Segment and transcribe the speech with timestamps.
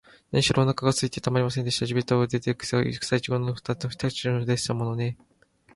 [0.31, 1.85] なにしろ、おなかがすいてたまりませんでした。
[1.85, 5.15] 地びたに出ていた、くさいちごの実を、ほんのふたつ三つ口にしただけでしたものね。